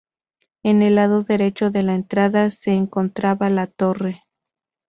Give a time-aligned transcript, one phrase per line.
[0.63, 4.23] En el lado derecho de la entrada se encontraba la torre.